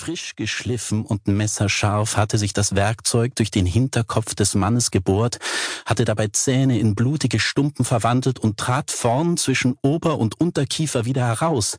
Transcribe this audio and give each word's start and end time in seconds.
Frisch 0.00 0.34
geschliffen 0.34 1.04
und 1.04 1.28
messerscharf 1.28 2.16
hatte 2.16 2.38
sich 2.38 2.54
das 2.54 2.74
Werkzeug 2.74 3.36
durch 3.36 3.50
den 3.50 3.66
Hinterkopf 3.66 4.34
des 4.34 4.54
Mannes 4.54 4.90
gebohrt, 4.90 5.38
hatte 5.84 6.06
dabei 6.06 6.28
Zähne 6.28 6.78
in 6.78 6.94
blutige 6.94 7.38
Stumpen 7.38 7.84
verwandelt 7.84 8.38
und 8.38 8.56
trat 8.56 8.90
vorn 8.90 9.36
zwischen 9.36 9.76
Ober- 9.82 10.18
und 10.18 10.40
Unterkiefer 10.40 11.04
wieder 11.04 11.26
heraus. 11.26 11.76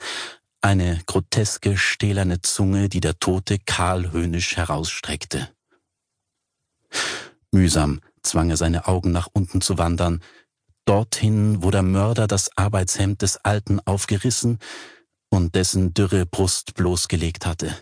Eine 0.62 1.02
groteske, 1.07 1.78
stählerne 1.78 2.44
Zunge, 2.44 2.89
die 2.89 2.99
der 2.99 3.18
Tote 3.18 3.58
Karl 3.58 4.12
höhnisch 4.12 4.56
herausstreckte. 4.56 5.49
Mühsam 7.51 8.01
zwang 8.22 8.51
er 8.51 8.58
seine 8.58 8.85
Augen 8.88 9.12
nach 9.12 9.29
unten 9.33 9.62
zu 9.62 9.79
wandern, 9.79 10.22
dorthin, 10.85 11.63
wo 11.63 11.72
der 11.72 11.81
Mörder 11.81 12.28
das 12.28 12.56
Arbeitshemd 12.56 13.24
des 13.24 13.38
Alten 13.38 13.79
aufgerissen 13.79 14.60
und 15.31 15.56
dessen 15.56 15.96
dürre 15.96 16.27
Brust 16.27 16.76
bloßgelegt 16.76 17.48
hatte. 17.48 17.76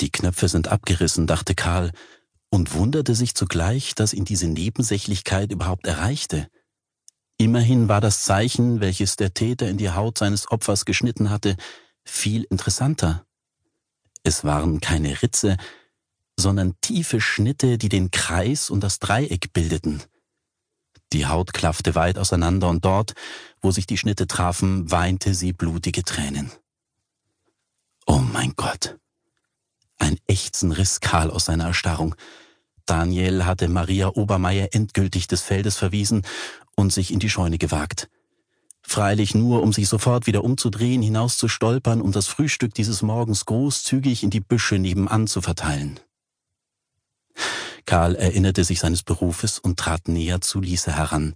Die 0.00 0.10
Knöpfe 0.10 0.48
sind 0.48 0.68
abgerissen, 0.68 1.26
dachte 1.26 1.54
Karl, 1.54 1.90
und 2.50 2.74
wunderte 2.74 3.14
sich 3.14 3.34
zugleich, 3.34 3.94
dass 3.94 4.12
ihn 4.12 4.24
diese 4.24 4.48
Nebensächlichkeit 4.48 5.52
überhaupt 5.52 5.86
erreichte. 5.86 6.48
Immerhin 7.38 7.88
war 7.88 8.00
das 8.00 8.22
Zeichen, 8.22 8.80
welches 8.80 9.16
der 9.16 9.34
Täter 9.34 9.68
in 9.68 9.76
die 9.76 9.90
Haut 9.90 10.18
seines 10.18 10.50
Opfers 10.50 10.84
geschnitten 10.84 11.28
hatte, 11.30 11.56
viel 12.04 12.44
interessanter. 12.44 13.26
Es 14.22 14.44
waren 14.44 14.80
keine 14.80 15.22
Ritze, 15.22 15.56
sondern 16.38 16.74
tiefe 16.80 17.20
Schnitte, 17.20 17.78
die 17.78 17.88
den 17.88 18.10
Kreis 18.10 18.70
und 18.70 18.80
das 18.80 18.98
Dreieck 18.98 19.52
bildeten. 19.52 20.02
Die 21.12 21.26
Haut 21.26 21.52
klaffte 21.52 21.94
weit 21.94 22.18
auseinander 22.18 22.68
und 22.68 22.84
dort, 22.84 23.14
wo 23.60 23.70
sich 23.70 23.86
die 23.86 23.98
Schnitte 23.98 24.26
trafen, 24.26 24.90
weinte 24.90 25.34
sie 25.34 25.52
blutige 25.52 26.02
Tränen. 26.02 26.50
Oh 28.06 28.18
mein 28.18 28.54
Gott! 28.56 28.96
Ein 30.06 30.20
Ächzen 30.28 30.70
riss 30.70 31.00
Karl 31.00 31.32
aus 31.32 31.46
seiner 31.46 31.64
Erstarrung. 31.64 32.14
Daniel 32.84 33.44
hatte 33.44 33.66
Maria 33.66 34.10
Obermeier 34.10 34.68
endgültig 34.70 35.26
des 35.26 35.42
Feldes 35.42 35.76
verwiesen 35.76 36.22
und 36.76 36.92
sich 36.92 37.12
in 37.12 37.18
die 37.18 37.28
Scheune 37.28 37.58
gewagt. 37.58 38.08
Freilich 38.82 39.34
nur, 39.34 39.64
um 39.64 39.72
sich 39.72 39.88
sofort 39.88 40.28
wieder 40.28 40.44
umzudrehen, 40.44 41.02
hinauszustolpern, 41.02 42.00
um 42.00 42.12
das 42.12 42.28
Frühstück 42.28 42.72
dieses 42.72 43.02
Morgens 43.02 43.46
großzügig 43.46 44.22
in 44.22 44.30
die 44.30 44.38
Büsche 44.38 44.78
nebenan 44.78 45.26
zu 45.26 45.42
verteilen. 45.42 45.98
Karl 47.84 48.14
erinnerte 48.14 48.62
sich 48.62 48.78
seines 48.78 49.02
Berufes 49.02 49.58
und 49.58 49.76
trat 49.76 50.06
näher 50.06 50.40
zu 50.40 50.60
Lise 50.60 50.92
heran. 50.92 51.34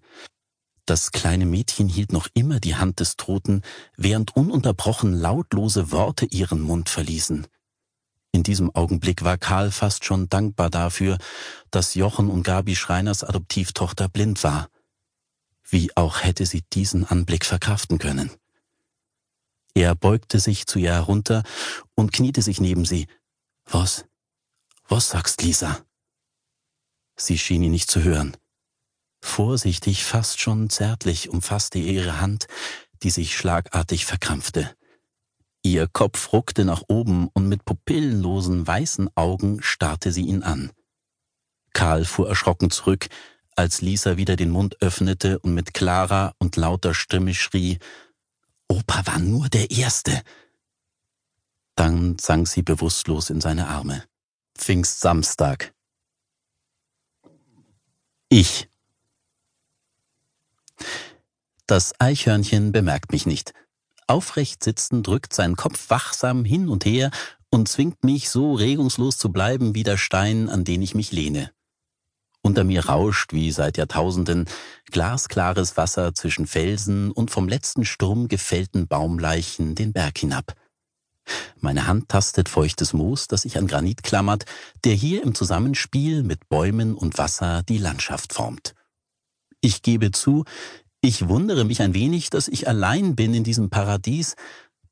Das 0.87 1.11
kleine 1.11 1.45
Mädchen 1.45 1.89
hielt 1.89 2.13
noch 2.13 2.29
immer 2.35 2.61
die 2.61 2.77
Hand 2.77 3.01
des 3.01 3.17
Toten, 3.17 3.63
während 3.97 4.37
ununterbrochen 4.37 5.13
lautlose 5.13 5.91
Worte 5.91 6.27
ihren 6.27 6.61
Mund 6.61 6.89
verließen. 6.89 7.49
In 8.33 8.43
diesem 8.43 8.75
Augenblick 8.75 9.25
war 9.25 9.39
Karl 9.39 9.71
fast 9.71 10.05
schon 10.05 10.29
dankbar 10.29 10.71
dafür, 10.71 11.19
dass 11.71 11.95
Jochen 11.95 12.31
und 12.31 12.43
Gabi 12.43 12.77
Schreiners 12.77 13.25
Adoptivtochter 13.25 14.09
blind 14.09 14.45
war. 14.45 14.69
Wie 15.69 15.97
auch 15.97 16.23
hätte 16.23 16.47
sie 16.47 16.63
diesen 16.73 17.05
Anblick 17.05 17.45
verkraften 17.45 17.99
können. 17.99 18.31
Er 19.75 19.95
beugte 19.95 20.41
sich 20.41 20.67
zu 20.67 20.79
ihr 20.79 20.93
herunter 20.93 21.43
und 21.95 22.13
kniete 22.13 22.43
sich 22.43 22.61
neben 22.61 22.85
sie. 22.85 23.07
Was? 23.65 24.05
Was 24.89 25.11
sagst, 25.11 25.43
Lisa? 25.43 25.85
Sie 27.17 27.39
schien 27.39 27.63
ihn 27.63 27.71
nicht 27.71 27.91
zu 27.91 28.03
hören. 28.03 28.37
Vorsichtig, 29.21 30.05
fast 30.05 30.41
schon 30.41 30.71
zärtlich 30.71 31.29
umfasste 31.29 31.79
er 31.79 31.85
ihre 31.85 32.21
Hand, 32.21 32.47
die 33.03 33.11
sich 33.11 33.37
schlagartig 33.37 34.07
verkrampfte. 34.07 34.75
Ihr 35.63 35.89
Kopf 35.89 36.33
ruckte 36.33 36.65
nach 36.65 36.83
oben 36.89 37.29
und 37.29 37.49
mit 37.49 37.65
pupillenlosen 37.65 38.67
weißen 38.67 39.11
Augen 39.15 39.63
starrte 39.63 40.11
sie 40.11 40.23
ihn 40.23 40.43
an. 40.43 40.73
Karl 41.73 42.05
fuhr 42.05 42.29
erschrocken 42.29 42.71
zurück, 42.71 43.09
als 43.57 43.83
Lisa 43.83 44.17
wieder 44.17 44.37
den 44.37 44.51
Mund 44.51 44.81
öffnete 44.81 45.39
und 45.41 45.55
mit 45.55 45.75
klarer 45.75 46.35
und 46.39 46.57
lauter 46.57 46.95
Stimme 46.95 47.35
schrie, 47.35 47.79
Opa 48.69 49.07
war 49.07 49.19
nur 49.19 49.49
der 49.49 49.71
Erste. 49.71 50.23
Dann 51.75 52.19
sank 52.19 52.49
sie 52.49 52.63
bewusstlos 52.63 53.31
in 53.31 53.41
seine 53.41 53.69
Arme. 53.69 54.05
Pfingstsamstag. 54.57 55.75
Ich. 58.29 58.69
Das 61.67 61.93
Eichhörnchen 61.99 62.73
bemerkt 62.73 63.13
mich 63.13 63.27
nicht. 63.27 63.53
Aufrecht 64.11 64.65
sitzend 64.65 65.07
drückt 65.07 65.33
sein 65.33 65.57
Kopf 65.57 65.89
wachsam 65.89 66.45
hin 66.45 66.69
und 66.69 66.85
her 66.85 67.11
und 67.51 67.69
zwingt 67.69 68.05
mich, 68.05 68.29
so 68.29 68.55
regungslos 68.55 69.19
zu 69.19 69.31
bleiben 69.31 69.75
wie 69.75 69.85
der 69.85 69.97
Stein, 69.97 70.49
an 70.49 70.65
den 70.65 70.83
ich 70.83 70.95
mich 70.95 71.13
lehne. 71.13 71.53
Unter 72.43 72.65
mir 72.65 72.87
rauscht, 72.87 73.33
wie 73.33 73.53
seit 73.53 73.77
Jahrtausenden, 73.77 74.47
glasklares 74.91 75.77
Wasser 75.77 76.15
zwischen 76.15 76.47
Felsen 76.47 77.13
und 77.13 77.31
vom 77.31 77.49
letzten 77.49 77.85
Sturm 77.85 78.29
gefällten 78.29 78.89
Baumleichen 78.89 79.75
den 79.75 79.93
Berg 79.93 80.19
hinab. 80.19 80.55
Meine 81.61 81.87
Hand 81.87 82.09
tastet 82.09 82.49
feuchtes 82.49 82.93
Moos, 82.93 83.29
das 83.29 83.43
sich 83.43 83.59
an 83.59 83.67
Granit 83.67 84.03
klammert, 84.03 84.45
der 84.85 84.95
hier 84.95 85.23
im 85.23 85.35
Zusammenspiel 85.35 86.25
mit 86.25 86.49
Bäumen 86.49 86.95
und 86.95 87.19
Wasser 87.19 87.63
die 87.63 87.79
Landschaft 87.79 88.33
formt. 88.33 88.75
Ich 89.61 89.83
gebe 89.83 90.11
zu, 90.11 90.45
ich 91.03 91.29
wundere 91.29 91.65
mich 91.65 91.81
ein 91.83 91.95
wenig, 91.95 92.31
dass 92.31 92.49
ich 92.49 92.69
allein 92.69 93.17
bin 93.17 93.35
in 93.35 93.45
diesem 93.45 93.71
Paradies, 93.71 94.37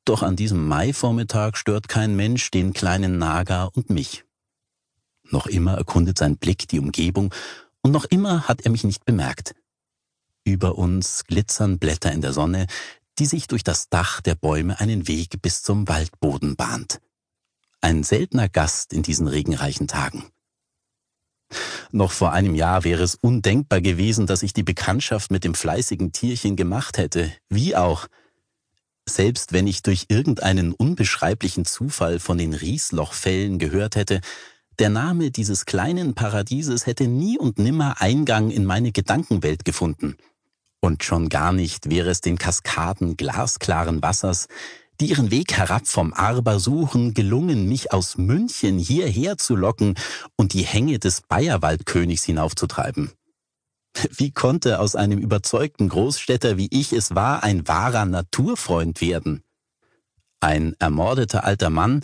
doch 0.05 0.23
an 0.23 0.37
diesem 0.37 0.67
Maivormittag 0.67 1.57
stört 1.57 1.89
kein 1.89 2.17
Mensch 2.17 2.51
den 2.51 2.73
kleinen 2.73 3.19
Nager 3.19 3.71
und 3.75 3.91
mich. 3.91 4.25
Noch 5.31 5.47
immer 5.47 5.75
erkundet 5.75 6.17
sein 6.19 6.39
Blick 6.39 6.69
die 6.69 6.79
Umgebung, 6.79 7.35
und 7.83 7.93
noch 7.93 8.07
immer 8.07 8.49
hat 8.49 8.63
er 8.63 8.71
mich 8.71 8.85
nicht 8.85 9.05
bemerkt. 9.05 9.55
Über 10.45 10.77
uns 10.79 11.25
glitzern 11.25 11.79
Blätter 11.79 12.11
in 12.11 12.23
der 12.23 12.33
Sonne, 12.33 12.67
die 13.19 13.27
sich 13.27 13.47
durch 13.47 13.63
das 13.63 13.89
Dach 13.89 14.21
der 14.21 14.35
Bäume 14.35 14.81
einen 14.81 15.09
Weg 15.09 15.43
bis 15.43 15.63
zum 15.63 15.89
Waldboden 15.89 16.57
bahnt. 16.57 17.01
Ein 17.81 18.03
seltener 18.03 18.49
Gast 18.49 18.93
in 18.93 19.03
diesen 19.03 19.29
regenreichen 19.29 19.89
Tagen. 19.89 20.25
Noch 21.91 22.13
vor 22.13 22.33
einem 22.33 22.55
Jahr 22.55 22.85
wäre 22.85 23.03
es 23.03 23.15
undenkbar 23.15 23.81
gewesen, 23.81 24.27
dass 24.27 24.43
ich 24.43 24.53
die 24.53 24.63
Bekanntschaft 24.63 25.31
mit 25.31 25.45
dem 25.45 25.55
fleißigen 25.55 26.13
Tierchen 26.13 26.57
gemacht 26.57 26.99
hätte, 26.99 27.33
wie 27.49 27.75
auch. 27.77 28.07
Selbst 29.09 29.55
wenn 29.55 29.67
ich 29.67 29.83
durch 29.83 30.07
irgendeinen 30.09 30.73
unbeschreiblichen 30.73 31.65
Zufall 31.65 32.19
von 32.19 32.37
den 32.37 32.53
Rieslochfällen 32.53 33.59
gehört 33.59 33.97
hätte, 33.97 34.21
der 34.79 34.91
Name 34.91 35.31
dieses 35.31 35.65
kleinen 35.65 36.15
Paradieses 36.15 36.87
hätte 36.87 37.09
nie 37.09 37.39
und 37.39 37.59
nimmer 37.59 38.01
Eingang 38.01 38.51
in 38.51 38.65
meine 38.65 38.93
Gedankenwelt 38.93 39.65
gefunden. 39.65 40.17
Und 40.81 41.03
schon 41.03 41.29
gar 41.29 41.53
nicht 41.53 41.91
wäre 41.91 42.11
es 42.11 42.21
den 42.21 42.39
Kaskaden 42.39 43.17
glasklaren 43.17 44.03
Wassers, 44.03 44.47
die 45.01 45.11
ihren 45.11 45.31
Weg 45.31 45.57
herab 45.57 45.87
vom 45.87 46.13
Arber 46.13 46.59
suchen, 46.59 47.15
gelungen, 47.15 47.69
mich 47.69 47.93
aus 47.93 48.19
München 48.19 48.79
hierher 48.79 49.39
zu 49.39 49.55
locken 49.55 49.95
und 50.37 50.53
die 50.55 50.65
Hänge 50.65 50.99
des 50.99 51.21
Bayerwaldkönigs 51.23 52.25
hinaufzutreiben. 52.25 53.13
Wie 54.11 54.31
konnte 54.31 54.81
aus 54.81 54.97
einem 54.97 55.19
überzeugten 55.19 55.89
Großstädter 55.89 56.57
wie 56.57 56.69
ich 56.71 56.93
es 56.93 57.15
war 57.15 57.43
ein 57.43 57.67
wahrer 57.67 58.05
Naturfreund 58.05 59.01
werden? 59.01 59.43
Ein 60.41 60.75
ermordeter 60.79 61.45
alter 61.45 61.71
Mann, 61.71 62.03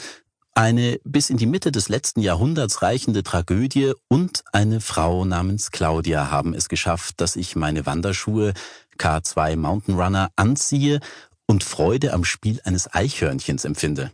eine 0.57 1.01
bis 1.05 1.31
in 1.31 1.37
die 1.37 1.47
Mitte 1.47 1.73
des 1.73 1.89
letzten 1.89 2.21
Jahrhunderts 2.21 2.83
reichende 2.83 3.25
Tragödie 3.25 3.93
und 4.09 4.45
eine 4.53 4.81
Frau 4.81 5.25
namens 5.25 5.73
Claudia 5.73 6.31
haben 6.31 6.55
es 6.55 6.69
geschafft, 6.69 7.21
dass 7.21 7.35
ich 7.35 7.57
meine 7.57 7.87
Wanderschuhe 7.87 8.55
K2 8.97 9.57
Mountain 9.57 9.97
Runner 9.97 10.31
anziehe 10.37 11.01
und 11.47 11.65
Freude 11.65 12.13
am 12.13 12.25
Spiel 12.25 12.61
eines 12.65 12.93
Eichhörnchens 12.93 13.65
empfinde. 13.65 14.11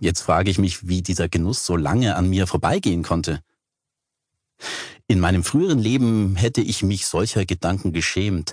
Jetzt 0.00 0.22
frage 0.22 0.50
ich 0.50 0.58
mich, 0.58 0.88
wie 0.88 1.02
dieser 1.02 1.28
Genuss 1.28 1.64
so 1.66 1.76
lange 1.76 2.16
an 2.16 2.28
mir 2.28 2.46
vorbeigehen 2.46 3.02
konnte. 3.02 3.40
In 5.06 5.20
meinem 5.20 5.44
früheren 5.44 5.78
Leben 5.78 6.36
hätte 6.36 6.60
ich 6.60 6.82
mich 6.82 7.06
solcher 7.06 7.44
Gedanken 7.44 7.92
geschämt. 7.92 8.52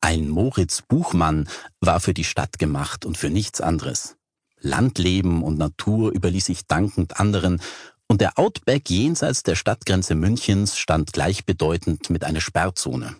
Ein 0.00 0.28
Moritz 0.28 0.82
Buchmann 0.82 1.48
war 1.80 2.00
für 2.00 2.14
die 2.14 2.24
Stadt 2.24 2.58
gemacht 2.58 3.04
und 3.04 3.18
für 3.18 3.30
nichts 3.30 3.60
anderes. 3.60 4.16
Landleben 4.60 5.42
und 5.42 5.58
Natur 5.58 6.12
überließ 6.12 6.48
ich 6.48 6.66
dankend 6.66 7.18
anderen, 7.18 7.60
und 8.08 8.20
der 8.20 8.38
Outback 8.38 8.88
jenseits 8.88 9.42
der 9.42 9.56
Stadtgrenze 9.56 10.14
Münchens 10.14 10.78
stand 10.78 11.12
gleichbedeutend 11.12 12.08
mit 12.08 12.22
einer 12.22 12.40
Sperrzone. 12.40 13.16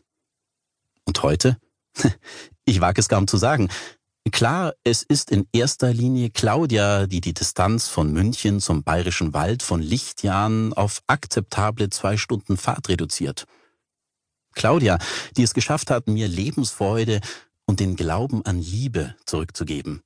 Und 1.04 1.22
heute? 1.24 1.58
Ich 2.66 2.80
wage 2.80 3.00
es 3.00 3.08
kaum 3.08 3.28
zu 3.28 3.36
sagen. 3.36 3.68
Klar, 4.32 4.74
es 4.82 5.04
ist 5.04 5.30
in 5.30 5.46
erster 5.52 5.94
Linie 5.94 6.30
Claudia, 6.30 7.06
die 7.06 7.20
die 7.20 7.32
Distanz 7.32 7.88
von 7.88 8.12
München 8.12 8.60
zum 8.60 8.82
Bayerischen 8.82 9.32
Wald 9.32 9.62
von 9.62 9.80
Lichtjahren 9.80 10.72
auf 10.72 11.00
akzeptable 11.06 11.90
zwei 11.90 12.16
Stunden 12.16 12.56
Fahrt 12.56 12.88
reduziert. 12.88 13.44
Claudia, 14.54 14.98
die 15.36 15.44
es 15.44 15.54
geschafft 15.54 15.90
hat, 15.90 16.08
mir 16.08 16.26
Lebensfreude 16.26 17.20
und 17.66 17.78
den 17.78 17.94
Glauben 17.94 18.44
an 18.44 18.58
Liebe 18.58 19.14
zurückzugeben. 19.26 20.02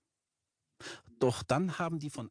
Doch 1.19 1.43
dann 1.43 1.79
haben 1.79 1.99
die 1.99 2.11
von 2.11 2.31